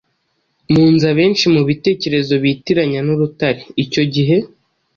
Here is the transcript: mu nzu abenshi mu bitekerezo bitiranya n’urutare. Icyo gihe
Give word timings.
mu 0.73 0.83
nzu 0.91 1.05
abenshi 1.13 1.45
mu 1.53 1.61
bitekerezo 1.69 2.33
bitiranya 2.43 2.99
n’urutare. 3.05 3.61
Icyo 3.83 4.03
gihe 4.13 4.37